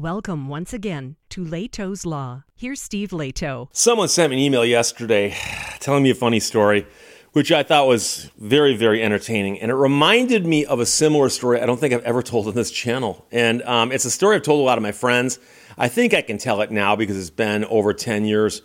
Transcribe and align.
Welcome 0.00 0.48
once 0.48 0.72
again 0.72 1.16
to 1.28 1.44
Lehto's 1.44 2.06
Law. 2.06 2.44
Here's 2.56 2.80
Steve 2.80 3.10
Lehto. 3.10 3.68
Someone 3.72 4.08
sent 4.08 4.30
me 4.30 4.36
an 4.36 4.42
email 4.42 4.64
yesterday 4.64 5.36
telling 5.78 6.02
me 6.02 6.08
a 6.08 6.14
funny 6.14 6.40
story, 6.40 6.86
which 7.32 7.52
I 7.52 7.62
thought 7.62 7.86
was 7.86 8.30
very, 8.38 8.74
very 8.74 9.02
entertaining. 9.02 9.60
And 9.60 9.70
it 9.70 9.74
reminded 9.74 10.46
me 10.46 10.64
of 10.64 10.80
a 10.80 10.86
similar 10.86 11.28
story 11.28 11.60
I 11.60 11.66
don't 11.66 11.78
think 11.78 11.92
I've 11.92 12.02
ever 12.04 12.22
told 12.22 12.48
on 12.48 12.54
this 12.54 12.70
channel. 12.70 13.26
And 13.30 13.60
um, 13.64 13.92
it's 13.92 14.06
a 14.06 14.10
story 14.10 14.36
I've 14.36 14.42
told 14.42 14.60
a 14.60 14.62
lot 14.62 14.78
of 14.78 14.82
my 14.82 14.92
friends. 14.92 15.38
I 15.76 15.88
think 15.88 16.14
I 16.14 16.22
can 16.22 16.38
tell 16.38 16.62
it 16.62 16.70
now 16.70 16.96
because 16.96 17.18
it's 17.18 17.28
been 17.28 17.66
over 17.66 17.92
10 17.92 18.24
years. 18.24 18.62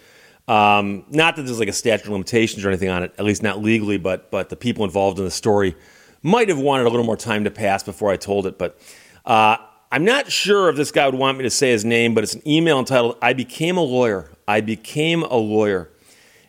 Um, 0.48 1.04
not 1.10 1.36
that 1.36 1.42
there's 1.42 1.60
like 1.60 1.68
a 1.68 1.74
statute 1.74 2.06
of 2.06 2.14
limitations 2.14 2.64
or 2.64 2.70
anything 2.70 2.88
on 2.88 3.04
it, 3.04 3.14
at 3.18 3.26
least 3.26 3.44
not 3.44 3.62
legally, 3.62 3.98
but, 3.98 4.32
but 4.32 4.48
the 4.48 4.56
people 4.56 4.86
involved 4.86 5.20
in 5.20 5.26
the 5.26 5.32
story 5.32 5.76
might 6.24 6.48
have 6.48 6.60
wanted 6.60 6.86
a 6.86 6.90
little 6.90 7.06
more 7.06 7.18
time 7.18 7.44
to 7.44 7.52
pass 7.52 7.84
before 7.84 8.10
I 8.10 8.16
told 8.16 8.48
it. 8.48 8.58
But 8.58 8.80
uh, 9.26 9.58
I'm 9.96 10.04
not 10.04 10.30
sure 10.30 10.68
if 10.68 10.76
this 10.76 10.92
guy 10.92 11.06
would 11.06 11.16
want 11.16 11.38
me 11.38 11.46
to 11.46 11.50
say 11.50 11.72
his 11.72 11.86
name, 11.86 12.14
but 12.14 12.26
it's 12.26 12.34
an 12.34 12.46
email 12.46 12.80
entitled, 12.80 13.18
I 13.22 13.32
Became 13.32 13.78
a 13.78 13.82
Lawyer. 13.82 14.30
I 14.46 14.60
Became 14.60 15.24
a 15.24 15.38
Lawyer. 15.38 15.90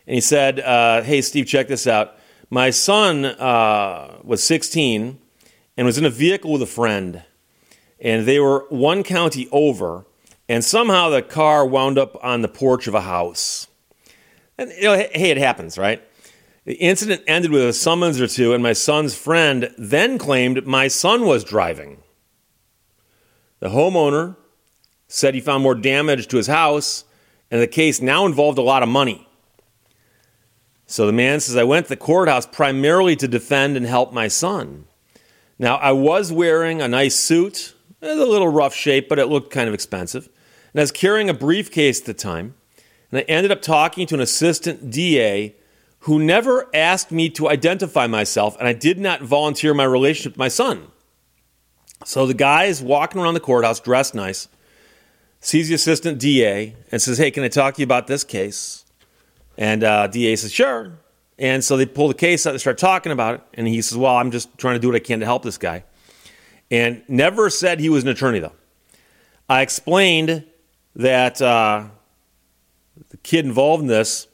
And 0.05 0.15
he 0.15 0.19
said, 0.19 0.59
uh, 0.59 1.01
Hey, 1.01 1.21
Steve, 1.21 1.47
check 1.47 1.69
this 1.69 1.87
out. 1.87 2.17
My 2.49 2.71
son 2.71 3.23
uh, 3.23 4.17
was 4.21 4.43
16 4.43 5.17
and 5.77 5.85
was 5.85 5.97
in 5.97 6.03
a 6.03 6.09
vehicle 6.09 6.51
with 6.51 6.61
a 6.61 6.65
friend, 6.65 7.23
and 8.01 8.25
they 8.25 8.37
were 8.41 8.65
one 8.67 9.01
county 9.01 9.47
over, 9.53 10.05
and 10.49 10.61
somehow 10.61 11.07
the 11.07 11.21
car 11.21 11.65
wound 11.65 11.97
up 11.97 12.21
on 12.21 12.41
the 12.41 12.49
porch 12.49 12.85
of 12.85 12.95
a 12.95 13.01
house. 13.01 13.67
And, 14.57 14.71
you 14.71 14.83
know, 14.83 14.97
hey, 14.97 15.31
it 15.31 15.37
happens, 15.37 15.77
right? 15.77 16.03
The 16.65 16.73
incident 16.73 17.23
ended 17.27 17.51
with 17.51 17.61
a 17.61 17.71
summons 17.71 18.19
or 18.19 18.27
two, 18.27 18.53
and 18.53 18.61
my 18.61 18.73
son's 18.73 19.15
friend 19.15 19.73
then 19.77 20.17
claimed 20.17 20.67
my 20.67 20.89
son 20.89 21.25
was 21.25 21.45
driving. 21.45 22.03
The 23.59 23.69
homeowner 23.69 24.35
said 25.07 25.33
he 25.33 25.41
found 25.41 25.63
more 25.63 25.75
damage 25.75 26.27
to 26.27 26.37
his 26.37 26.47
house, 26.47 27.05
and 27.49 27.61
the 27.61 27.67
case 27.67 28.01
now 28.01 28.25
involved 28.25 28.57
a 28.57 28.63
lot 28.63 28.83
of 28.83 28.89
money. 28.89 29.27
So 30.85 31.05
the 31.05 31.13
man 31.13 31.39
says, 31.39 31.57
I 31.57 31.63
went 31.63 31.87
to 31.87 31.89
the 31.89 31.97
courthouse 31.97 32.45
primarily 32.45 33.15
to 33.17 33.27
defend 33.27 33.75
and 33.75 33.85
help 33.85 34.13
my 34.13 34.27
son. 34.27 34.85
Now, 35.59 35.75
I 35.77 35.91
was 35.91 36.31
wearing 36.31 36.81
a 36.81 36.87
nice 36.87 37.15
suit, 37.15 37.73
it 38.01 38.07
was 38.07 38.19
a 38.19 38.25
little 38.25 38.47
rough 38.47 38.75
shape, 38.75 39.09
but 39.09 39.19
it 39.19 39.25
looked 39.25 39.51
kind 39.51 39.67
of 39.67 39.73
expensive. 39.73 40.29
And 40.73 40.79
I 40.79 40.83
was 40.83 40.91
carrying 40.91 41.29
a 41.29 41.33
briefcase 41.33 41.99
at 41.99 42.05
the 42.05 42.13
time. 42.13 42.55
And 43.11 43.19
I 43.19 43.21
ended 43.23 43.51
up 43.51 43.61
talking 43.61 44.05
to 44.07 44.15
an 44.15 44.21
assistant 44.21 44.91
DA 44.91 45.55
who 46.01 46.19
never 46.19 46.69
asked 46.73 47.11
me 47.11 47.29
to 47.31 47.49
identify 47.49 48.07
myself, 48.07 48.55
and 48.59 48.67
I 48.67 48.73
did 48.73 48.99
not 48.99 49.21
volunteer 49.21 49.73
my 49.73 49.83
relationship 49.83 50.33
with 50.33 50.37
my 50.37 50.47
son. 50.47 50.87
So 52.05 52.25
the 52.25 52.33
guy 52.33 52.65
is 52.65 52.81
walking 52.81 53.21
around 53.21 53.33
the 53.33 53.39
courthouse 53.39 53.79
dressed 53.79 54.15
nice, 54.15 54.47
sees 55.41 55.69
the 55.69 55.75
assistant 55.75 56.19
DA, 56.19 56.75
and 56.91 57.01
says, 57.01 57.17
Hey, 57.17 57.31
can 57.31 57.43
I 57.43 57.47
talk 57.47 57.75
to 57.75 57.81
you 57.81 57.85
about 57.85 58.07
this 58.07 58.23
case? 58.23 58.85
And 59.57 59.83
uh, 59.83 60.07
DA 60.07 60.35
says, 60.35 60.51
Sure. 60.51 60.93
And 61.39 61.63
so 61.63 61.77
they 61.77 61.85
pull 61.85 62.07
the 62.07 62.13
case 62.13 62.47
out, 62.47 62.53
they 62.53 62.57
start 62.57 62.77
talking 62.77 63.11
about 63.11 63.35
it, 63.35 63.41
and 63.53 63.67
he 63.67 63.81
says, 63.81 63.97
Well, 63.97 64.15
I'm 64.15 64.31
just 64.31 64.57
trying 64.57 64.75
to 64.75 64.79
do 64.79 64.87
what 64.87 64.95
I 64.95 64.99
can 64.99 65.19
to 65.19 65.25
help 65.25 65.43
this 65.43 65.57
guy. 65.57 65.83
And 66.69 67.03
never 67.07 67.49
said 67.49 67.79
he 67.79 67.89
was 67.89 68.03
an 68.03 68.09
attorney, 68.09 68.39
though. 68.39 68.53
I 69.49 69.61
explained 69.61 70.45
that 70.95 71.41
uh, 71.41 71.85
the 73.09 73.17
kid 73.17 73.45
involved 73.45 73.81
in 73.81 73.87
this 73.87 74.27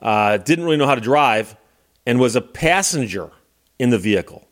uh, 0.00 0.38
didn't 0.38 0.64
really 0.64 0.76
know 0.76 0.86
how 0.86 0.94
to 0.94 1.00
drive 1.00 1.56
and 2.06 2.18
was 2.18 2.36
a 2.36 2.40
passenger 2.40 3.30
in 3.78 3.90
the 3.90 3.98
vehicle. 3.98 4.47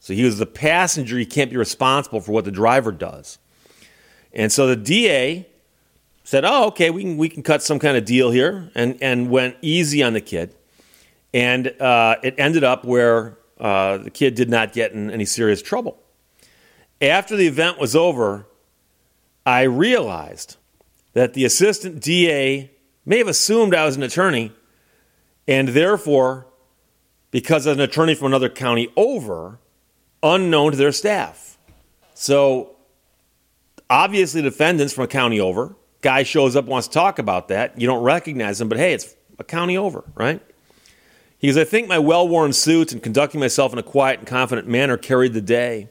So 0.00 0.14
he 0.14 0.24
was 0.24 0.38
the 0.38 0.46
passenger. 0.46 1.18
He 1.18 1.26
can't 1.26 1.50
be 1.50 1.56
responsible 1.56 2.20
for 2.20 2.32
what 2.32 2.44
the 2.44 2.50
driver 2.50 2.90
does. 2.90 3.38
And 4.32 4.50
so 4.50 4.66
the 4.66 4.76
DA 4.76 5.46
said, 6.24 6.44
"Oh, 6.44 6.68
okay, 6.68 6.90
we 6.90 7.02
can 7.02 7.16
we 7.16 7.28
can 7.28 7.42
cut 7.42 7.62
some 7.62 7.78
kind 7.78 7.96
of 7.96 8.04
deal 8.04 8.30
here," 8.30 8.70
and 8.74 8.98
and 9.02 9.30
went 9.30 9.56
easy 9.62 10.02
on 10.02 10.14
the 10.14 10.20
kid. 10.20 10.54
And 11.32 11.68
uh, 11.80 12.16
it 12.22 12.34
ended 12.38 12.64
up 12.64 12.84
where 12.84 13.38
uh, 13.60 13.98
the 13.98 14.10
kid 14.10 14.34
did 14.34 14.48
not 14.48 14.72
get 14.72 14.92
in 14.92 15.10
any 15.10 15.24
serious 15.24 15.62
trouble. 15.62 15.98
After 17.00 17.36
the 17.36 17.46
event 17.46 17.78
was 17.78 17.94
over, 17.94 18.46
I 19.44 19.62
realized 19.62 20.56
that 21.12 21.34
the 21.34 21.44
assistant 21.44 22.00
DA 22.00 22.70
may 23.04 23.18
have 23.18 23.28
assumed 23.28 23.74
I 23.74 23.84
was 23.84 23.96
an 23.96 24.02
attorney, 24.02 24.52
and 25.46 25.68
therefore, 25.68 26.46
because 27.30 27.66
an 27.66 27.80
attorney 27.80 28.14
from 28.14 28.28
another 28.28 28.48
county 28.48 28.88
over, 28.96 29.58
unknown 30.22 30.72
to 30.72 30.76
their 30.76 30.92
staff. 30.92 31.58
So 32.14 32.76
obviously, 33.88 34.42
defendants 34.42 34.92
from 34.92 35.04
a 35.04 35.08
county 35.08 35.40
over, 35.40 35.74
guy 36.02 36.22
shows 36.22 36.56
up 36.56 36.66
wants 36.66 36.88
to 36.88 36.94
talk 36.94 37.18
about 37.18 37.48
that. 37.48 37.80
You 37.80 37.86
don't 37.86 38.02
recognize 38.02 38.60
him, 38.60 38.68
but 38.68 38.78
hey, 38.78 38.94
it's 38.94 39.14
a 39.38 39.44
county 39.44 39.76
over, 39.76 40.04
right? 40.14 40.40
He 41.38 41.46
goes, 41.46 41.56
I 41.56 41.64
think 41.64 41.88
my 41.88 41.98
well 41.98 42.28
worn 42.28 42.52
suit 42.52 42.92
and 42.92 43.02
conducting 43.02 43.40
myself 43.40 43.72
in 43.72 43.78
a 43.78 43.82
quiet 43.82 44.18
and 44.18 44.28
confident 44.28 44.68
manner 44.68 44.96
carried 44.96 45.32
the 45.32 45.40
day. 45.40 45.88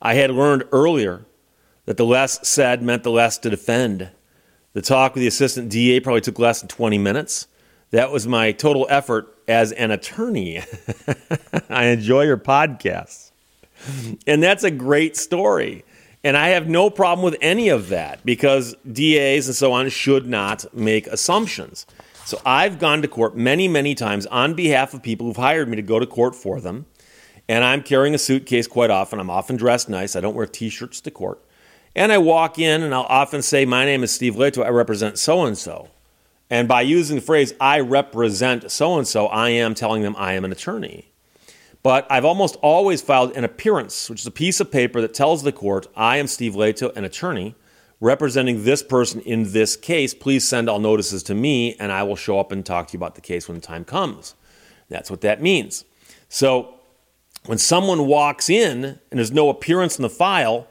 I 0.00 0.14
had 0.14 0.32
learned 0.32 0.64
earlier 0.72 1.24
that 1.86 1.96
the 1.96 2.04
less 2.04 2.46
said 2.46 2.82
meant 2.82 3.04
the 3.04 3.10
less 3.10 3.38
to 3.38 3.50
defend. 3.50 4.10
The 4.72 4.82
talk 4.82 5.14
with 5.14 5.20
the 5.20 5.28
assistant 5.28 5.70
DA 5.70 6.00
probably 6.00 6.20
took 6.20 6.38
less 6.38 6.60
than 6.60 6.68
20 6.68 6.98
minutes. 6.98 7.46
That 7.90 8.10
was 8.10 8.26
my 8.26 8.52
total 8.52 8.86
effort 8.88 9.36
as 9.46 9.70
an 9.72 9.90
attorney. 9.90 10.62
I 11.68 11.86
enjoy 11.86 12.22
your 12.22 12.38
podcasts. 12.38 13.31
And 14.26 14.42
that's 14.42 14.64
a 14.64 14.70
great 14.70 15.16
story. 15.16 15.84
And 16.24 16.36
I 16.36 16.48
have 16.48 16.68
no 16.68 16.88
problem 16.88 17.24
with 17.24 17.36
any 17.40 17.68
of 17.68 17.88
that 17.88 18.24
because 18.24 18.76
DAs 18.90 19.48
and 19.48 19.56
so 19.56 19.72
on 19.72 19.88
should 19.88 20.26
not 20.26 20.64
make 20.74 21.06
assumptions. 21.08 21.86
So 22.24 22.40
I've 22.46 22.78
gone 22.78 23.02
to 23.02 23.08
court 23.08 23.36
many, 23.36 23.66
many 23.66 23.94
times 23.94 24.26
on 24.26 24.54
behalf 24.54 24.94
of 24.94 25.02
people 25.02 25.26
who've 25.26 25.36
hired 25.36 25.68
me 25.68 25.76
to 25.76 25.82
go 25.82 25.98
to 25.98 26.06
court 26.06 26.36
for 26.36 26.60
them. 26.60 26.86
And 27.48 27.64
I'm 27.64 27.82
carrying 27.82 28.14
a 28.14 28.18
suitcase 28.18 28.68
quite 28.68 28.90
often. 28.90 29.18
I'm 29.18 29.30
often 29.30 29.56
dressed 29.56 29.88
nice. 29.88 30.14
I 30.14 30.20
don't 30.20 30.34
wear 30.34 30.46
t 30.46 30.68
shirts 30.68 31.00
to 31.02 31.10
court. 31.10 31.42
And 31.94 32.12
I 32.12 32.18
walk 32.18 32.58
in 32.58 32.82
and 32.82 32.94
I'll 32.94 33.02
often 33.02 33.42
say, 33.42 33.64
My 33.64 33.84
name 33.84 34.04
is 34.04 34.12
Steve 34.12 34.36
Lehto. 34.36 34.64
I 34.64 34.68
represent 34.68 35.18
so 35.18 35.44
and 35.44 35.58
so. 35.58 35.88
And 36.48 36.68
by 36.68 36.82
using 36.82 37.16
the 37.16 37.22
phrase, 37.22 37.52
I 37.60 37.80
represent 37.80 38.70
so 38.70 38.96
and 38.96 39.08
so, 39.08 39.26
I 39.26 39.50
am 39.50 39.74
telling 39.74 40.02
them 40.02 40.14
I 40.16 40.34
am 40.34 40.44
an 40.44 40.52
attorney. 40.52 41.11
But 41.82 42.06
I've 42.10 42.24
almost 42.24 42.56
always 42.62 43.02
filed 43.02 43.36
an 43.36 43.44
appearance, 43.44 44.08
which 44.08 44.20
is 44.20 44.26
a 44.26 44.30
piece 44.30 44.60
of 44.60 44.70
paper 44.70 45.00
that 45.00 45.14
tells 45.14 45.42
the 45.42 45.52
court, 45.52 45.88
I 45.96 46.18
am 46.18 46.26
Steve 46.28 46.54
Lehto, 46.54 46.94
an 46.96 47.04
attorney 47.04 47.56
representing 48.00 48.64
this 48.64 48.82
person 48.82 49.20
in 49.20 49.52
this 49.52 49.76
case. 49.76 50.12
Please 50.12 50.46
send 50.46 50.68
all 50.68 50.80
notices 50.80 51.22
to 51.24 51.34
me, 51.34 51.76
and 51.76 51.92
I 51.92 52.02
will 52.02 52.16
show 52.16 52.38
up 52.38 52.52
and 52.52 52.66
talk 52.66 52.88
to 52.88 52.92
you 52.92 52.98
about 52.98 53.14
the 53.14 53.20
case 53.20 53.48
when 53.48 53.56
the 53.56 53.66
time 53.66 53.84
comes. 53.84 54.34
That's 54.88 55.10
what 55.10 55.20
that 55.22 55.40
means. 55.40 55.84
So 56.28 56.80
when 57.46 57.58
someone 57.58 58.06
walks 58.06 58.50
in 58.50 58.84
and 58.84 59.18
there's 59.18 59.32
no 59.32 59.48
appearance 59.48 59.96
in 59.96 60.02
the 60.02 60.10
file, 60.10 60.68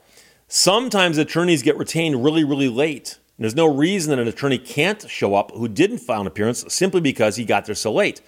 sometimes 0.47 1.17
attorneys 1.17 1.63
get 1.63 1.77
retained 1.77 2.23
really, 2.23 2.43
really 2.43 2.69
late. 2.69 3.17
There's 3.41 3.55
no 3.55 3.65
reason 3.65 4.11
that 4.11 4.19
an 4.19 4.27
attorney 4.27 4.59
can't 4.59 5.09
show 5.09 5.33
up 5.33 5.51
who 5.55 5.67
didn't 5.67 5.97
file 5.97 6.21
an 6.21 6.27
appearance 6.27 6.63
simply 6.67 7.01
because 7.01 7.37
he 7.37 7.43
got 7.43 7.65
there 7.65 7.73
so 7.73 7.91
late. 7.91 8.21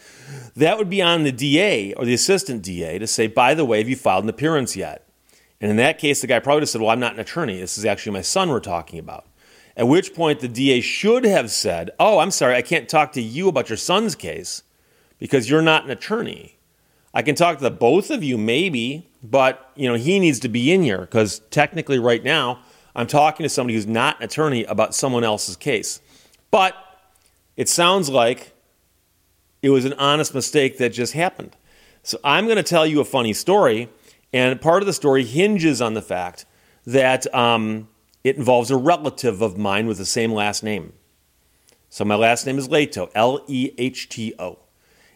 That 0.56 0.80
would 0.80 0.90
be 0.90 1.04
on 1.04 1.22
the 1.22 1.32
DA 1.32 1.94
or 1.94 2.04
the 2.04 2.16
assistant 2.16 2.64
DA 2.64 2.98
to 2.98 3.06
say, 3.06 3.28
by 3.28 3.54
the 3.54 3.64
way, 3.64 3.78
have 3.78 3.88
you 3.88 3.96
filed 3.96 4.24
an 4.24 4.30
appearance 4.32 4.76
yet? 4.76 5.08
And 5.62 5.70
in 5.70 5.78
that 5.78 6.00
case, 6.00 6.22
the 6.22 6.28
guy 6.28 6.40
probably 6.40 6.66
said, 6.66 6.82
well, 6.82 6.90
I'm 6.90 7.00
not 7.00 7.14
an 7.14 7.20
attorney. 7.20 7.60
This 7.60 7.78
is 7.78 7.86
actually 7.86 8.14
my 8.14 8.22
son 8.22 8.50
we're 8.50 8.60
talking 8.60 8.98
about. 8.98 9.28
At 9.78 9.88
which 9.88 10.16
point, 10.16 10.40
the 10.40 10.48
DA 10.48 10.82
should 10.82 11.26
have 11.26 11.52
said, 11.52 11.92
oh, 12.00 12.18
I'm 12.18 12.32
sorry, 12.32 12.56
I 12.56 12.64
can't 12.64 12.90
talk 12.90 13.12
to 13.12 13.22
you 13.22 13.48
about 13.48 13.70
your 13.70 13.78
son's 13.78 14.16
case 14.16 14.64
because 15.20 15.48
you're 15.48 15.62
not 15.62 15.86
an 15.86 15.92
attorney. 15.92 16.58
I 17.14 17.22
can 17.22 17.36
talk 17.36 17.58
to 17.58 17.64
the 17.64 17.70
both 17.70 18.10
of 18.10 18.24
you, 18.24 18.36
maybe, 18.36 19.08
but 19.22 19.72
you 19.76 19.88
know 19.88 19.94
he 19.94 20.20
needs 20.20 20.40
to 20.40 20.50
be 20.50 20.74
in 20.74 20.82
here 20.82 21.02
because 21.02 21.40
technically, 21.52 22.00
right 22.00 22.24
now, 22.24 22.60
I'm 22.96 23.08
talking 23.08 23.44
to 23.44 23.50
somebody 23.50 23.76
who's 23.76 23.88
not 23.88 24.18
an 24.20 24.26
attorney 24.26 24.64
about 24.66 24.94
someone 24.94 25.24
else's 25.24 25.56
case. 25.56 26.02
But 26.52 26.76
it 27.58 27.68
sounds 27.70 28.10
like 28.10 28.54
it 29.62 29.70
was 29.70 29.86
an 29.86 29.94
honest 29.94 30.36
mistake 30.36 30.78
that 30.78 30.90
just 30.90 31.14
happened. 31.14 31.56
So 32.04 32.20
I'm 32.24 32.46
going 32.46 32.58
to 32.58 32.64
tell 32.64 32.86
you 32.86 33.00
a 33.00 33.06
funny 33.06 33.34
story, 33.34 33.90
and 34.32 34.60
part 34.62 34.84
of 34.84 34.88
the 34.88 34.94
story 34.94 35.24
hinges 35.24 35.82
on 35.82 35.94
the 35.94 36.02
fact 36.02 36.46
that 36.86 37.34
um, 37.34 37.88
it 38.24 38.36
involves 38.36 38.70
a 38.70 38.78
relative 38.78 39.42
of 39.42 39.58
mine 39.58 39.88
with 39.88 39.98
the 39.98 40.06
same 40.06 40.34
last 40.34 40.64
name. 40.64 40.94
So 41.90 42.04
my 42.04 42.16
last 42.16 42.46
name 42.46 42.58
is 42.58 42.68
Lehto, 42.68 43.10
L 43.16 43.44
E 43.48 43.72
H 43.78 44.10
T 44.10 44.34
O. 44.38 44.60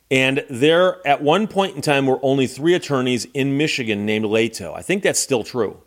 And 0.09 0.45
there, 0.49 1.05
at 1.05 1.21
one 1.21 1.47
point 1.47 1.75
in 1.75 1.81
time, 1.81 2.05
were 2.05 2.19
only 2.21 2.47
three 2.47 2.73
attorneys 2.73 3.25
in 3.33 3.57
Michigan 3.57 4.05
named 4.05 4.25
Lehto. 4.25 4.73
I 4.73 4.81
think 4.81 5.03
that's 5.03 5.19
still 5.19 5.43
true. 5.43 5.81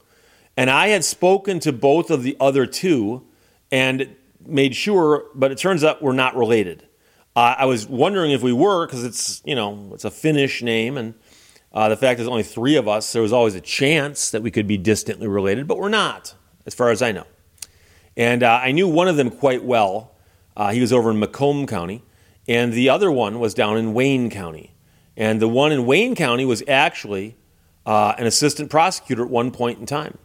And 0.61 0.69
I 0.69 0.89
had 0.89 1.07
spoken 1.07 1.59
to 1.61 1.73
both 1.73 2.11
of 2.11 2.23
the 2.23 2.37
other 2.39 2.67
two 2.67 3.27
and 3.73 4.15
made 4.45 4.77
sure, 4.77 5.25
but 5.35 5.51
it 5.51 5.57
turns 5.57 5.83
out 5.83 6.03
we're 6.03 6.13
not 6.13 6.37
related. 6.37 6.87
Uh, 7.35 7.55
I 7.57 7.65
was 7.65 7.87
wondering 7.87 8.33
if 8.33 8.43
we 8.43 8.53
were 8.53 8.87
because 8.87 9.03
it's 9.03 9.41
you 9.47 9.55
know 9.55 9.89
it's 9.95 10.05
a 10.05 10.11
Finnish 10.11 10.63
name, 10.63 10.99
and 10.99 11.15
uh, 11.73 11.89
the 11.89 11.97
fact 11.97 12.19
there's 12.19 12.29
only 12.29 12.43
three 12.43 12.77
of 12.77 12.87
us, 12.89 13.11
there 13.15 13.23
was 13.23 13.33
always 13.33 13.55
a 13.55 13.61
chance 13.63 14.31
that 14.33 14.43
we 14.43 14.51
could 14.51 14.67
be 14.67 14.77
distantly 14.77 15.27
related, 15.27 15.67
but 15.67 15.79
we're 15.79 15.89
not, 15.89 16.35
as 16.67 16.75
far 16.75 16.91
as 16.91 17.01
I 17.01 17.11
know. 17.11 17.27
And 18.15 18.43
uh, 18.43 18.61
I 18.63 18.73
knew 18.73 18.87
one 18.87 19.09
of 19.09 19.17
them 19.17 19.31
quite 19.31 19.65
well. 19.65 20.13
Uh, 20.55 20.73
he 20.73 20.83
was 20.83 20.93
over 20.93 21.11
in 21.11 21.19
Macomb 21.19 21.67
County, 21.67 22.03
and 22.47 22.75
the 22.75 22.91
other 22.91 23.11
one 23.11 23.41
was 23.41 23.55
down 23.55 23.79
in 23.79 23.95
Wayne 23.95 24.29
County. 24.29 24.75
And 25.17 25.41
the 25.41 25.49
one 25.49 25.73
in 25.73 25.87
Wayne 25.87 26.15
County 26.15 26.45
was 26.45 26.63
actually 26.69 27.39
uh, 27.87 28.15
an 28.19 28.27
assistant 28.27 28.69
prosecutor 28.69 29.23
at 29.23 29.31
one 29.31 29.53
point 29.53 29.79
in 29.79 29.87
time. 29.87 30.19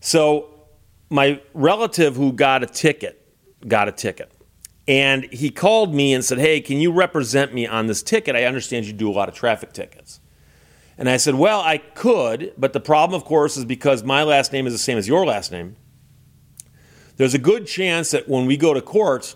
So 0.00 0.50
my 1.10 1.40
relative 1.54 2.16
who 2.16 2.32
got 2.32 2.62
a 2.62 2.66
ticket 2.66 3.18
got 3.66 3.88
a 3.88 3.92
ticket. 3.92 4.32
And 4.86 5.24
he 5.32 5.50
called 5.50 5.94
me 5.94 6.14
and 6.14 6.24
said, 6.24 6.38
Hey, 6.38 6.60
can 6.60 6.78
you 6.78 6.92
represent 6.92 7.52
me 7.52 7.66
on 7.66 7.86
this 7.86 8.02
ticket? 8.02 8.36
I 8.36 8.44
understand 8.44 8.86
you 8.86 8.92
do 8.92 9.10
a 9.10 9.12
lot 9.12 9.28
of 9.28 9.34
traffic 9.34 9.72
tickets. 9.72 10.20
And 10.96 11.08
I 11.08 11.18
said, 11.18 11.34
Well, 11.34 11.60
I 11.60 11.78
could, 11.78 12.54
but 12.56 12.72
the 12.72 12.80
problem, 12.80 13.20
of 13.20 13.26
course, 13.26 13.56
is 13.56 13.64
because 13.64 14.02
my 14.02 14.22
last 14.22 14.52
name 14.52 14.66
is 14.66 14.72
the 14.72 14.78
same 14.78 14.96
as 14.96 15.06
your 15.06 15.26
last 15.26 15.52
name. 15.52 15.76
There's 17.16 17.34
a 17.34 17.38
good 17.38 17.66
chance 17.66 18.12
that 18.12 18.28
when 18.28 18.46
we 18.46 18.56
go 18.56 18.72
to 18.72 18.80
court, 18.80 19.34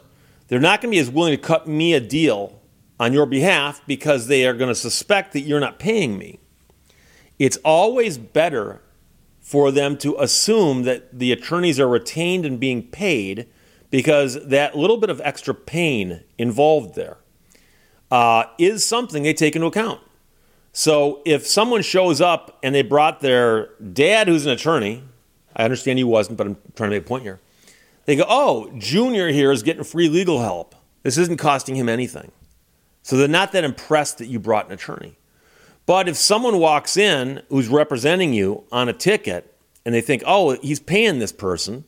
they're 0.48 0.60
not 0.60 0.80
going 0.80 0.90
to 0.92 0.96
be 0.96 1.00
as 1.00 1.10
willing 1.10 1.36
to 1.36 1.42
cut 1.42 1.66
me 1.66 1.94
a 1.94 2.00
deal 2.00 2.60
on 2.98 3.12
your 3.12 3.26
behalf 3.26 3.82
because 3.86 4.28
they 4.28 4.46
are 4.46 4.54
going 4.54 4.68
to 4.68 4.74
suspect 4.74 5.32
that 5.32 5.40
you're 5.40 5.60
not 5.60 5.78
paying 5.78 6.16
me. 6.16 6.38
It's 7.38 7.56
always 7.58 8.18
better 8.18 8.80
for 9.42 9.70
them 9.70 9.98
to 9.98 10.16
assume 10.18 10.84
that 10.84 11.18
the 11.18 11.32
attorneys 11.32 11.78
are 11.78 11.88
retained 11.88 12.46
and 12.46 12.58
being 12.58 12.88
paid 12.88 13.48
because 13.90 14.42
that 14.46 14.74
little 14.76 14.96
bit 14.96 15.10
of 15.10 15.20
extra 15.22 15.52
pain 15.52 16.22
involved 16.38 16.94
there 16.94 17.18
uh, 18.10 18.44
is 18.56 18.84
something 18.84 19.24
they 19.24 19.34
take 19.34 19.54
into 19.54 19.66
account. 19.66 20.00
So 20.72 21.20
if 21.26 21.46
someone 21.46 21.82
shows 21.82 22.20
up 22.20 22.58
and 22.62 22.74
they 22.74 22.82
brought 22.82 23.20
their 23.20 23.70
dad, 23.92 24.28
who's 24.28 24.46
an 24.46 24.52
attorney, 24.52 25.02
I 25.54 25.64
understand 25.64 25.98
he 25.98 26.04
wasn't, 26.04 26.38
but 26.38 26.46
I'm 26.46 26.56
trying 26.74 26.90
to 26.90 26.96
make 26.96 27.04
a 27.04 27.08
point 27.08 27.24
here. 27.24 27.40
They 28.06 28.16
go, 28.16 28.24
oh, 28.26 28.72
Junior 28.78 29.28
here 29.28 29.52
is 29.52 29.62
getting 29.62 29.84
free 29.84 30.08
legal 30.08 30.40
help. 30.40 30.74
This 31.02 31.18
isn't 31.18 31.36
costing 31.36 31.74
him 31.76 31.88
anything. 31.88 32.32
So 33.02 33.16
they're 33.16 33.28
not 33.28 33.52
that 33.52 33.64
impressed 33.64 34.18
that 34.18 34.26
you 34.26 34.38
brought 34.38 34.66
an 34.66 34.72
attorney. 34.72 35.18
But 35.86 36.08
if 36.08 36.16
someone 36.16 36.58
walks 36.58 36.96
in 36.96 37.42
who's 37.48 37.68
representing 37.68 38.32
you 38.32 38.64
on 38.70 38.88
a 38.88 38.92
ticket 38.92 39.54
and 39.84 39.94
they 39.94 40.00
think, 40.00 40.22
oh, 40.26 40.52
he's 40.62 40.80
paying 40.80 41.18
this 41.18 41.32
person, 41.32 41.84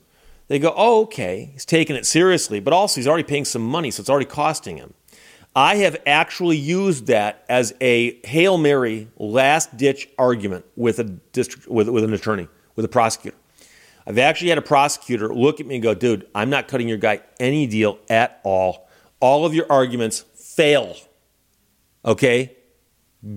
they 0.48 0.58
go, 0.58 0.74
oh, 0.76 1.02
okay, 1.02 1.50
he's 1.52 1.64
taking 1.64 1.96
it 1.96 2.04
seriously, 2.04 2.60
but 2.60 2.72
also 2.72 3.00
he's 3.00 3.08
already 3.08 3.24
paying 3.24 3.44
some 3.44 3.62
money, 3.62 3.90
so 3.90 4.00
it's 4.00 4.10
already 4.10 4.26
costing 4.26 4.76
him. 4.76 4.94
I 5.56 5.76
have 5.76 5.96
actually 6.04 6.56
used 6.56 7.06
that 7.06 7.44
as 7.48 7.72
a 7.80 8.18
Hail 8.26 8.58
Mary 8.58 9.08
last 9.16 9.76
ditch 9.76 10.08
argument 10.18 10.64
with 10.74 10.98
a 10.98 11.04
district 11.04 11.68
with, 11.68 11.88
with 11.88 12.02
an 12.02 12.12
attorney, 12.12 12.48
with 12.74 12.84
a 12.84 12.88
prosecutor. 12.88 13.36
I've 14.06 14.18
actually 14.18 14.48
had 14.48 14.58
a 14.58 14.62
prosecutor 14.62 15.32
look 15.32 15.60
at 15.60 15.66
me 15.66 15.76
and 15.76 15.82
go, 15.82 15.94
dude, 15.94 16.26
I'm 16.34 16.50
not 16.50 16.68
cutting 16.68 16.88
your 16.88 16.98
guy 16.98 17.20
any 17.38 17.66
deal 17.66 17.98
at 18.10 18.40
all. 18.42 18.88
All 19.20 19.46
of 19.46 19.54
your 19.54 19.70
arguments 19.70 20.24
fail. 20.34 20.96
Okay? 22.04 22.56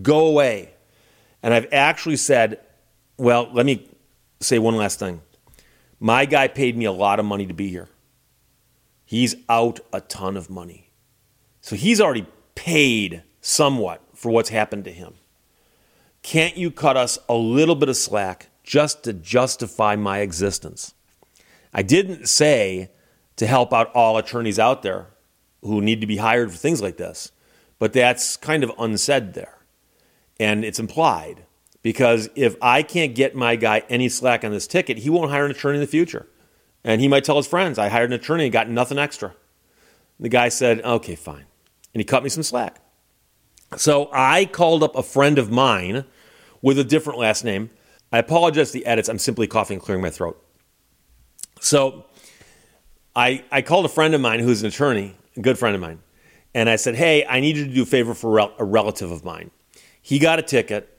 Go 0.01 0.27
away. 0.27 0.73
And 1.43 1.53
I've 1.53 1.67
actually 1.71 2.17
said, 2.17 2.59
well, 3.17 3.49
let 3.53 3.65
me 3.65 3.87
say 4.39 4.59
one 4.59 4.75
last 4.75 4.99
thing. 4.99 5.21
My 5.99 6.25
guy 6.25 6.47
paid 6.47 6.77
me 6.77 6.85
a 6.85 6.91
lot 6.91 7.19
of 7.19 7.25
money 7.25 7.45
to 7.45 7.53
be 7.53 7.69
here. 7.69 7.89
He's 9.05 9.35
out 9.47 9.79
a 9.93 10.01
ton 10.01 10.35
of 10.37 10.49
money. 10.49 10.91
So 11.61 11.75
he's 11.75 12.01
already 12.01 12.27
paid 12.55 13.23
somewhat 13.41 14.01
for 14.13 14.31
what's 14.31 14.49
happened 14.49 14.85
to 14.85 14.91
him. 14.91 15.13
Can't 16.21 16.57
you 16.57 16.71
cut 16.71 16.97
us 16.97 17.17
a 17.29 17.35
little 17.35 17.75
bit 17.75 17.89
of 17.89 17.95
slack 17.95 18.49
just 18.63 19.03
to 19.03 19.13
justify 19.13 19.95
my 19.95 20.19
existence? 20.19 20.93
I 21.73 21.83
didn't 21.83 22.27
say 22.27 22.91
to 23.37 23.47
help 23.47 23.73
out 23.73 23.93
all 23.93 24.17
attorneys 24.17 24.59
out 24.59 24.81
there 24.81 25.07
who 25.61 25.81
need 25.81 26.01
to 26.01 26.07
be 26.07 26.17
hired 26.17 26.51
for 26.51 26.57
things 26.57 26.81
like 26.81 26.97
this, 26.97 27.31
but 27.79 27.93
that's 27.93 28.35
kind 28.35 28.63
of 28.63 28.71
unsaid 28.77 29.33
there. 29.33 29.56
And 30.39 30.63
it's 30.63 30.79
implied. 30.79 31.45
Because 31.83 32.29
if 32.35 32.55
I 32.61 32.83
can't 32.83 33.15
get 33.15 33.35
my 33.35 33.55
guy 33.55 33.83
any 33.89 34.09
slack 34.09 34.43
on 34.43 34.51
this 34.51 34.67
ticket, 34.67 34.97
he 34.99 35.09
won't 35.09 35.31
hire 35.31 35.45
an 35.45 35.51
attorney 35.51 35.77
in 35.77 35.81
the 35.81 35.87
future. 35.87 36.27
And 36.83 36.99
he 37.01 37.07
might 37.07 37.23
tell 37.23 37.37
his 37.37 37.47
friends, 37.47 37.77
I 37.77 37.89
hired 37.89 38.09
an 38.09 38.19
attorney 38.19 38.45
and 38.45 38.53
got 38.53 38.69
nothing 38.69 38.97
extra. 38.97 39.35
The 40.19 40.29
guy 40.29 40.49
said, 40.49 40.81
okay, 40.81 41.15
fine. 41.15 41.45
And 41.93 42.01
he 42.01 42.03
cut 42.03 42.23
me 42.23 42.29
some 42.29 42.43
slack. 42.43 42.81
So 43.75 44.09
I 44.11 44.45
called 44.45 44.83
up 44.83 44.95
a 44.95 45.03
friend 45.03 45.37
of 45.37 45.51
mine 45.51 46.05
with 46.61 46.79
a 46.79 46.83
different 46.83 47.19
last 47.19 47.43
name. 47.43 47.69
I 48.11 48.19
apologize 48.19 48.71
for 48.71 48.77
the 48.77 48.85
edits. 48.85 49.09
I'm 49.09 49.19
simply 49.19 49.47
coughing 49.47 49.75
and 49.75 49.83
clearing 49.83 50.01
my 50.01 50.09
throat. 50.09 50.43
So 51.59 52.05
I, 53.15 53.43
I 53.51 53.61
called 53.61 53.85
a 53.85 53.89
friend 53.89 54.13
of 54.13 54.21
mine 54.21 54.39
who's 54.39 54.61
an 54.61 54.67
attorney, 54.67 55.15
a 55.35 55.41
good 55.41 55.57
friend 55.57 55.75
of 55.75 55.81
mine, 55.81 55.99
and 56.53 56.69
I 56.69 56.75
said, 56.75 56.95
hey, 56.95 57.25
I 57.25 57.39
need 57.39 57.57
you 57.57 57.65
to 57.65 57.73
do 57.73 57.83
a 57.83 57.85
favor 57.85 58.13
for 58.13 58.39
a 58.39 58.63
relative 58.63 59.11
of 59.11 59.23
mine. 59.25 59.51
He 60.07 60.19
got 60.19 60.39
a 60.39 60.41
ticket 60.41 60.97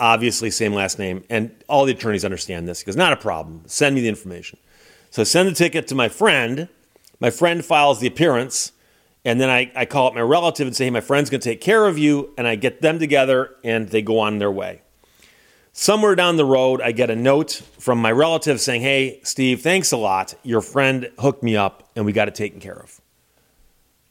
obviously 0.00 0.50
same 0.50 0.72
last 0.72 0.98
name, 0.98 1.22
and 1.30 1.52
all 1.68 1.84
the 1.84 1.92
attorneys 1.92 2.24
understand 2.24 2.66
this. 2.66 2.80
He 2.80 2.86
goes, 2.86 2.96
not 2.96 3.12
a 3.12 3.16
problem. 3.16 3.62
Send 3.66 3.94
me 3.94 4.00
the 4.00 4.08
information. 4.08 4.58
So 5.10 5.22
I 5.22 5.24
send 5.24 5.46
the 5.48 5.54
ticket 5.54 5.86
to 5.86 5.94
my 5.94 6.08
friend. 6.08 6.68
My 7.20 7.30
friend 7.30 7.64
files 7.64 8.00
the 8.00 8.08
appearance, 8.08 8.72
and 9.24 9.40
then 9.40 9.50
I, 9.50 9.70
I 9.76 9.84
call 9.84 10.08
up 10.08 10.14
my 10.14 10.20
relative 10.20 10.66
and 10.66 10.74
say, 10.74 10.86
hey, 10.86 10.90
my 10.90 11.00
friend's 11.00 11.30
going 11.30 11.40
to 11.42 11.48
take 11.48 11.60
care 11.60 11.86
of 11.86 11.96
you, 11.96 12.34
and 12.36 12.48
I 12.48 12.56
get 12.56 12.82
them 12.82 12.98
together, 12.98 13.54
and 13.62 13.88
they 13.88 14.02
go 14.02 14.18
on 14.18 14.38
their 14.38 14.50
way. 14.50 14.82
Somewhere 15.72 16.16
down 16.16 16.36
the 16.36 16.44
road, 16.44 16.80
I 16.80 16.90
get 16.90 17.08
a 17.08 17.14
note 17.14 17.62
from 17.78 18.02
my 18.02 18.10
relative 18.10 18.60
saying, 18.60 18.80
hey, 18.80 19.20
Steve, 19.22 19.60
thanks 19.60 19.92
a 19.92 19.96
lot. 19.96 20.34
Your 20.42 20.60
friend 20.60 21.08
hooked 21.20 21.44
me 21.44 21.54
up, 21.54 21.88
and 21.94 22.04
we 22.04 22.12
got 22.12 22.26
it 22.26 22.34
taken 22.34 22.58
care 22.58 22.80
of. 22.80 23.00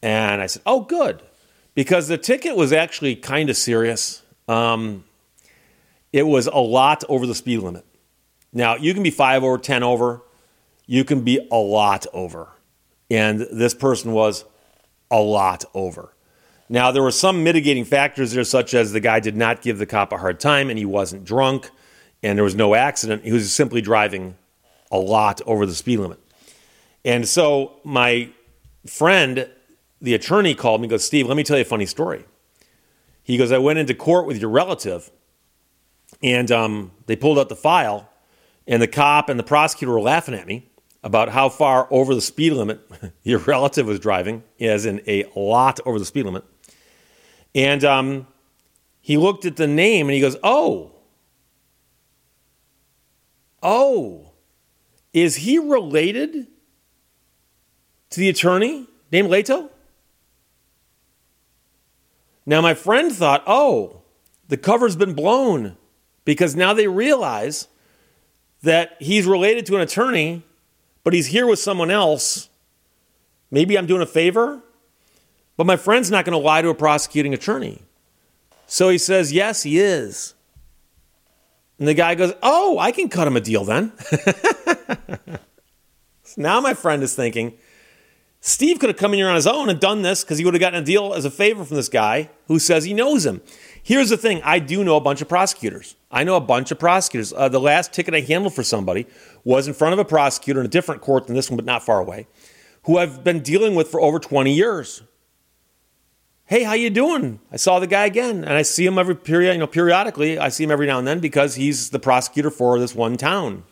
And 0.00 0.40
I 0.40 0.46
said, 0.46 0.62
oh, 0.64 0.80
good. 0.80 1.22
Because 1.74 2.08
the 2.08 2.16
ticket 2.16 2.56
was 2.56 2.72
actually 2.72 3.16
kind 3.16 3.50
of 3.50 3.56
serious. 3.58 4.22
Um, 4.50 5.04
it 6.12 6.24
was 6.24 6.48
a 6.48 6.58
lot 6.58 7.04
over 7.08 7.24
the 7.24 7.36
speed 7.36 7.58
limit. 7.58 7.84
Now, 8.52 8.74
you 8.74 8.92
can 8.94 9.04
be 9.04 9.10
five 9.10 9.44
over, 9.44 9.58
10 9.58 9.84
over, 9.84 10.22
you 10.86 11.04
can 11.04 11.22
be 11.22 11.46
a 11.52 11.56
lot 11.56 12.06
over. 12.12 12.48
And 13.08 13.40
this 13.40 13.74
person 13.74 14.10
was 14.10 14.44
a 15.08 15.20
lot 15.20 15.64
over. 15.72 16.12
Now, 16.68 16.90
there 16.90 17.02
were 17.02 17.12
some 17.12 17.44
mitigating 17.44 17.84
factors 17.84 18.32
there, 18.32 18.42
such 18.42 18.74
as 18.74 18.92
the 18.92 18.98
guy 18.98 19.20
did 19.20 19.36
not 19.36 19.62
give 19.62 19.78
the 19.78 19.86
cop 19.86 20.12
a 20.12 20.18
hard 20.18 20.40
time 20.40 20.68
and 20.68 20.78
he 20.78 20.84
wasn't 20.84 21.24
drunk 21.24 21.70
and 22.22 22.36
there 22.36 22.44
was 22.44 22.56
no 22.56 22.74
accident. 22.74 23.22
He 23.24 23.32
was 23.32 23.52
simply 23.52 23.80
driving 23.80 24.36
a 24.90 24.98
lot 24.98 25.40
over 25.46 25.64
the 25.64 25.74
speed 25.74 25.98
limit. 25.98 26.18
And 27.04 27.26
so 27.26 27.74
my 27.84 28.30
friend, 28.84 29.48
the 30.00 30.14
attorney, 30.14 30.56
called 30.56 30.80
me 30.80 30.86
and 30.86 30.90
goes, 30.90 31.04
Steve, 31.04 31.28
let 31.28 31.36
me 31.36 31.44
tell 31.44 31.56
you 31.56 31.62
a 31.62 31.64
funny 31.64 31.86
story. 31.86 32.24
He 33.30 33.36
goes, 33.36 33.52
I 33.52 33.58
went 33.58 33.78
into 33.78 33.94
court 33.94 34.26
with 34.26 34.40
your 34.40 34.50
relative 34.50 35.10
and 36.22 36.50
um, 36.50 36.90
they 37.06 37.14
pulled 37.14 37.38
out 37.38 37.48
the 37.48 37.56
file, 37.56 38.10
and 38.66 38.82
the 38.82 38.88
cop 38.88 39.28
and 39.28 39.38
the 39.38 39.44
prosecutor 39.44 39.92
were 39.92 40.00
laughing 40.00 40.34
at 40.34 40.46
me 40.46 40.68
about 41.02 41.30
how 41.30 41.48
far 41.48 41.86
over 41.90 42.14
the 42.14 42.20
speed 42.20 42.52
limit 42.52 42.80
your 43.22 43.38
relative 43.38 43.86
was 43.86 44.00
driving, 44.00 44.42
as 44.60 44.84
in 44.84 45.00
a 45.06 45.24
lot 45.36 45.78
over 45.86 45.98
the 45.98 46.04
speed 46.04 46.24
limit. 46.24 46.44
And 47.54 47.84
um, 47.84 48.26
he 49.00 49.16
looked 49.16 49.44
at 49.44 49.56
the 49.56 49.68
name 49.68 50.08
and 50.08 50.14
he 50.14 50.20
goes, 50.20 50.36
Oh, 50.42 50.92
oh, 53.62 54.32
is 55.12 55.36
he 55.36 55.58
related 55.58 56.48
to 58.10 58.20
the 58.20 58.28
attorney 58.28 58.88
named 59.10 59.30
Lehto? 59.30 59.70
Now, 62.46 62.60
my 62.60 62.74
friend 62.74 63.12
thought, 63.12 63.42
Oh, 63.46 64.02
the 64.48 64.56
cover's 64.56 64.96
been 64.96 65.14
blown 65.14 65.76
because 66.24 66.56
now 66.56 66.72
they 66.72 66.88
realize 66.88 67.68
that 68.62 68.96
he's 68.98 69.26
related 69.26 69.66
to 69.66 69.76
an 69.76 69.80
attorney, 69.80 70.42
but 71.02 71.12
he's 71.12 71.28
here 71.28 71.46
with 71.46 71.58
someone 71.58 71.90
else. 71.90 72.48
Maybe 73.50 73.76
I'm 73.76 73.86
doing 73.86 74.02
a 74.02 74.06
favor, 74.06 74.60
but 75.56 75.66
my 75.66 75.76
friend's 75.76 76.10
not 76.10 76.24
going 76.24 76.38
to 76.38 76.44
lie 76.44 76.62
to 76.62 76.68
a 76.68 76.74
prosecuting 76.74 77.34
attorney. 77.34 77.82
So 78.66 78.88
he 78.88 78.98
says, 78.98 79.32
Yes, 79.32 79.62
he 79.62 79.80
is. 79.80 80.34
And 81.78 81.88
the 81.88 81.94
guy 81.94 82.14
goes, 82.14 82.32
Oh, 82.42 82.78
I 82.78 82.92
can 82.92 83.08
cut 83.08 83.26
him 83.26 83.36
a 83.36 83.40
deal 83.40 83.64
then. 83.64 83.92
so 86.22 86.34
now 86.36 86.60
my 86.60 86.74
friend 86.74 87.02
is 87.02 87.14
thinking, 87.14 87.54
Steve 88.42 88.78
could 88.78 88.88
have 88.88 88.96
come 88.96 89.12
in 89.12 89.18
here 89.18 89.28
on 89.28 89.34
his 89.34 89.46
own 89.46 89.68
and 89.68 89.78
done 89.78 90.00
this 90.00 90.24
because 90.24 90.38
he 90.38 90.44
would 90.44 90.54
have 90.54 90.60
gotten 90.60 90.82
a 90.82 90.84
deal 90.84 91.12
as 91.12 91.26
a 91.26 91.30
favor 91.30 91.62
from 91.62 91.76
this 91.76 91.90
guy 91.90 92.30
who 92.46 92.58
says 92.58 92.84
he 92.84 92.94
knows 92.94 93.26
him. 93.26 93.42
Here's 93.82 94.08
the 94.08 94.16
thing 94.16 94.40
I 94.42 94.58
do 94.58 94.82
know 94.82 94.96
a 94.96 95.00
bunch 95.00 95.20
of 95.20 95.28
prosecutors. 95.28 95.94
I 96.10 96.24
know 96.24 96.36
a 96.36 96.40
bunch 96.40 96.70
of 96.70 96.78
prosecutors. 96.78 97.34
Uh, 97.34 97.50
the 97.50 97.60
last 97.60 97.92
ticket 97.92 98.14
I 98.14 98.20
handled 98.20 98.54
for 98.54 98.62
somebody 98.62 99.06
was 99.44 99.68
in 99.68 99.74
front 99.74 99.92
of 99.92 99.98
a 99.98 100.04
prosecutor 100.06 100.60
in 100.60 100.66
a 100.66 100.70
different 100.70 101.02
court 101.02 101.26
than 101.26 101.36
this 101.36 101.50
one, 101.50 101.56
but 101.56 101.66
not 101.66 101.84
far 101.84 102.00
away, 102.00 102.26
who 102.84 102.96
I've 102.96 103.22
been 103.22 103.40
dealing 103.40 103.74
with 103.74 103.88
for 103.88 104.00
over 104.00 104.18
20 104.18 104.52
years. 104.52 105.02
Hey, 106.46 106.62
how 106.64 106.72
you 106.72 106.90
doing? 106.90 107.40
I 107.52 107.56
saw 107.56 107.78
the 107.78 107.86
guy 107.86 108.06
again, 108.06 108.42
and 108.42 108.54
I 108.54 108.62
see 108.62 108.84
him 108.84 108.98
every 108.98 109.14
period, 109.14 109.52
you 109.52 109.58
know, 109.58 109.66
periodically. 109.66 110.38
I 110.38 110.48
see 110.48 110.64
him 110.64 110.70
every 110.70 110.86
now 110.86 110.98
and 110.98 111.06
then 111.06 111.20
because 111.20 111.54
he's 111.54 111.90
the 111.90 112.00
prosecutor 112.00 112.50
for 112.50 112.78
this 112.80 112.94
one 112.94 113.16
town. 113.16 113.64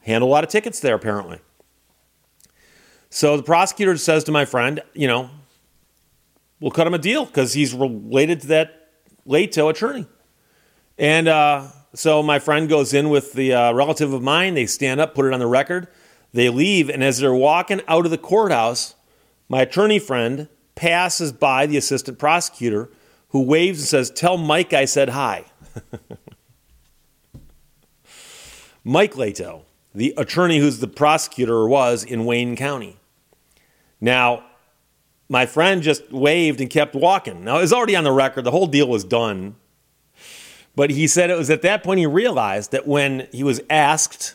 Handle 0.00 0.28
a 0.28 0.32
lot 0.32 0.44
of 0.44 0.48
tickets 0.48 0.80
there, 0.80 0.94
apparently. 0.94 1.40
So 3.14 3.36
the 3.36 3.42
prosecutor 3.42 3.98
says 3.98 4.24
to 4.24 4.32
my 4.32 4.46
friend, 4.46 4.80
you 4.94 5.06
know, 5.06 5.28
we'll 6.60 6.70
cut 6.70 6.86
him 6.86 6.94
a 6.94 6.98
deal 6.98 7.26
because 7.26 7.52
he's 7.52 7.74
related 7.74 8.40
to 8.40 8.46
that 8.46 8.88
Lehto 9.28 9.68
attorney. 9.68 10.06
And 10.96 11.28
uh, 11.28 11.68
so 11.92 12.22
my 12.22 12.38
friend 12.38 12.70
goes 12.70 12.94
in 12.94 13.10
with 13.10 13.34
the 13.34 13.52
uh, 13.52 13.74
relative 13.74 14.14
of 14.14 14.22
mine. 14.22 14.54
They 14.54 14.64
stand 14.64 14.98
up, 14.98 15.14
put 15.14 15.26
it 15.26 15.34
on 15.34 15.40
the 15.40 15.46
record. 15.46 15.88
They 16.32 16.48
leave, 16.48 16.88
and 16.88 17.04
as 17.04 17.18
they're 17.18 17.34
walking 17.34 17.82
out 17.86 18.06
of 18.06 18.10
the 18.10 18.16
courthouse, 18.16 18.94
my 19.46 19.60
attorney 19.60 19.98
friend 19.98 20.48
passes 20.74 21.32
by 21.32 21.66
the 21.66 21.76
assistant 21.76 22.18
prosecutor 22.18 22.88
who 23.28 23.42
waves 23.42 23.80
and 23.80 23.88
says, 23.88 24.10
Tell 24.10 24.38
Mike 24.38 24.72
I 24.72 24.86
said 24.86 25.10
hi. 25.10 25.44
Mike 28.82 29.12
Lehto, 29.12 29.64
the 29.94 30.14
attorney 30.16 30.60
who's 30.60 30.78
the 30.78 30.88
prosecutor 30.88 31.52
or 31.52 31.68
was 31.68 32.04
in 32.04 32.24
Wayne 32.24 32.56
County. 32.56 32.96
Now, 34.02 34.42
my 35.28 35.46
friend 35.46 35.80
just 35.80 36.12
waved 36.12 36.60
and 36.60 36.68
kept 36.68 36.94
walking. 36.94 37.44
Now, 37.44 37.58
it 37.58 37.62
was 37.62 37.72
already 37.72 37.94
on 37.94 38.04
the 38.04 38.12
record, 38.12 38.42
the 38.42 38.50
whole 38.50 38.66
deal 38.66 38.88
was 38.88 39.04
done. 39.04 39.54
But 40.74 40.90
he 40.90 41.06
said 41.06 41.30
it 41.30 41.38
was 41.38 41.50
at 41.50 41.62
that 41.62 41.84
point 41.84 42.00
he 42.00 42.06
realized 42.06 42.72
that 42.72 42.86
when 42.86 43.28
he 43.30 43.44
was 43.44 43.60
asked, 43.70 44.34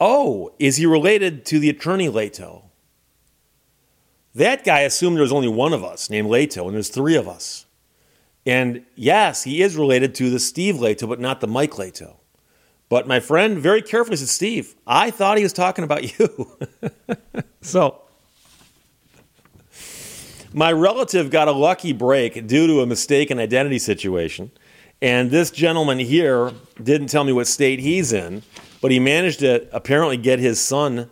Oh, 0.00 0.52
is 0.58 0.78
he 0.78 0.84
related 0.84 1.46
to 1.46 1.60
the 1.60 1.70
attorney 1.70 2.08
Lehto? 2.08 2.64
That 4.34 4.64
guy 4.64 4.80
assumed 4.80 5.16
there 5.16 5.22
was 5.22 5.32
only 5.32 5.48
one 5.48 5.72
of 5.72 5.84
us 5.84 6.10
named 6.10 6.28
Lehto, 6.28 6.64
and 6.64 6.74
there's 6.74 6.88
three 6.88 7.14
of 7.14 7.28
us. 7.28 7.66
And 8.44 8.84
yes, 8.96 9.44
he 9.44 9.62
is 9.62 9.76
related 9.76 10.14
to 10.16 10.28
the 10.30 10.40
Steve 10.40 10.76
Lehto, 10.76 11.08
but 11.08 11.20
not 11.20 11.40
the 11.40 11.46
Mike 11.46 11.72
Lehto. 11.72 12.16
But 12.88 13.06
my 13.06 13.20
friend 13.20 13.58
very 13.58 13.80
carefully 13.80 14.16
said, 14.16 14.28
Steve, 14.28 14.74
I 14.86 15.12
thought 15.12 15.36
he 15.36 15.44
was 15.44 15.52
talking 15.52 15.84
about 15.84 16.18
you. 16.18 16.58
so 17.60 18.01
my 20.52 20.72
relative 20.72 21.30
got 21.30 21.48
a 21.48 21.52
lucky 21.52 21.92
break 21.92 22.46
due 22.46 22.66
to 22.66 22.80
a 22.80 22.86
mistaken 22.86 23.38
identity 23.38 23.78
situation. 23.78 24.50
And 25.00 25.30
this 25.30 25.50
gentleman 25.50 25.98
here 25.98 26.52
didn't 26.82 27.08
tell 27.08 27.24
me 27.24 27.32
what 27.32 27.46
state 27.46 27.80
he's 27.80 28.12
in, 28.12 28.42
but 28.80 28.90
he 28.90 29.00
managed 29.00 29.40
to 29.40 29.68
apparently 29.74 30.16
get 30.16 30.38
his 30.38 30.60
son 30.60 31.10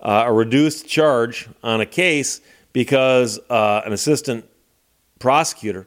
uh, 0.00 0.24
a 0.26 0.32
reduced 0.32 0.88
charge 0.88 1.48
on 1.62 1.80
a 1.80 1.86
case 1.86 2.40
because 2.72 3.38
uh, 3.50 3.82
an 3.84 3.92
assistant 3.92 4.44
prosecutor 5.18 5.86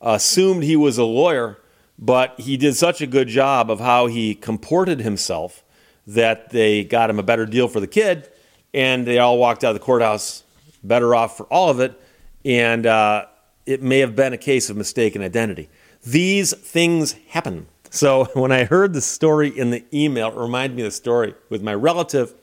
assumed 0.00 0.62
he 0.62 0.76
was 0.76 0.98
a 0.98 1.04
lawyer 1.04 1.58
but 1.98 2.38
he 2.38 2.56
did 2.56 2.76
such 2.76 3.00
a 3.00 3.06
good 3.06 3.28
job 3.28 3.70
of 3.70 3.80
how 3.80 4.06
he 4.06 4.34
comported 4.34 5.00
himself 5.00 5.64
that 6.06 6.50
they 6.50 6.84
got 6.84 7.10
him 7.10 7.18
a 7.18 7.22
better 7.22 7.44
deal 7.44 7.68
for 7.68 7.80
the 7.80 7.86
kid, 7.86 8.30
and 8.72 9.06
they 9.06 9.18
all 9.18 9.36
walked 9.36 9.64
out 9.64 9.70
of 9.70 9.74
the 9.74 9.84
courthouse 9.84 10.44
better 10.84 11.14
off 11.14 11.36
for 11.36 11.44
all 11.46 11.68
of 11.68 11.80
it. 11.80 12.00
And 12.44 12.86
uh, 12.86 13.26
it 13.66 13.82
may 13.82 13.98
have 13.98 14.16
been 14.16 14.32
a 14.32 14.38
case 14.38 14.70
of 14.70 14.76
mistaken 14.76 15.22
identity. 15.22 15.68
These 16.04 16.54
things 16.54 17.12
happen. 17.28 17.66
So 17.90 18.24
when 18.34 18.52
I 18.52 18.64
heard 18.64 18.92
the 18.92 19.00
story 19.00 19.48
in 19.48 19.70
the 19.70 19.84
email, 19.92 20.28
it 20.28 20.36
reminded 20.36 20.76
me 20.76 20.82
of 20.82 20.86
the 20.86 20.92
story 20.92 21.34
with 21.50 21.62
my 21.62 21.74
relative 21.74 22.34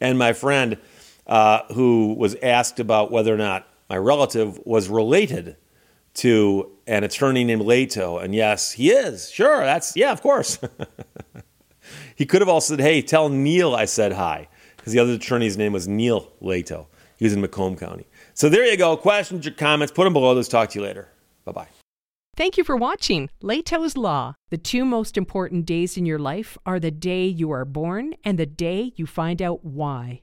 and 0.00 0.18
my 0.18 0.32
friend 0.32 0.78
uh, 1.26 1.60
who 1.74 2.14
was 2.14 2.34
asked 2.42 2.80
about 2.80 3.10
whether 3.10 3.32
or 3.32 3.38
not 3.38 3.68
my 3.88 3.96
relative 3.96 4.60
was 4.64 4.88
related 4.88 5.56
to 6.14 6.70
an 6.86 7.04
attorney 7.04 7.44
named 7.44 7.62
Lehto. 7.62 8.22
And 8.22 8.34
yes, 8.34 8.72
he 8.72 8.90
is. 8.90 9.30
Sure, 9.30 9.64
that's, 9.64 9.96
yeah, 9.96 10.12
of 10.12 10.22
course. 10.22 10.58
he 12.16 12.26
could 12.26 12.42
have 12.42 12.48
also 12.48 12.74
said, 12.74 12.80
hey, 12.80 13.00
tell 13.00 13.28
Neil 13.28 13.74
I 13.74 13.84
said 13.84 14.12
hi, 14.12 14.48
because 14.76 14.92
the 14.92 14.98
other 14.98 15.12
attorney's 15.12 15.56
name 15.56 15.72
was 15.72 15.86
Neil 15.86 16.32
Lehto. 16.42 16.86
He 17.16 17.24
was 17.24 17.32
in 17.32 17.40
Macomb 17.40 17.76
County. 17.76 18.06
So 18.40 18.48
there 18.48 18.64
you 18.64 18.78
go. 18.78 18.96
Questions 18.96 19.46
or 19.46 19.50
comments, 19.50 19.92
put 19.92 20.04
them 20.04 20.14
below. 20.14 20.32
Let's 20.32 20.48
talk 20.48 20.70
to 20.70 20.78
you 20.78 20.84
later. 20.86 21.08
Bye 21.44 21.52
bye. 21.52 21.68
Thank 22.36 22.56
you 22.56 22.64
for 22.64 22.74
watching 22.74 23.28
Lehto's 23.42 23.98
Law. 23.98 24.34
The 24.48 24.56
two 24.56 24.86
most 24.86 25.18
important 25.18 25.66
days 25.66 25.98
in 25.98 26.06
your 26.06 26.18
life 26.18 26.56
are 26.64 26.80
the 26.80 26.90
day 26.90 27.26
you 27.26 27.50
are 27.50 27.66
born 27.66 28.14
and 28.24 28.38
the 28.38 28.46
day 28.46 28.94
you 28.96 29.04
find 29.04 29.42
out 29.42 29.62
why. 29.62 30.16